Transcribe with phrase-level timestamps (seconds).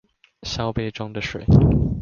[0.41, 1.45] 燒杯中的水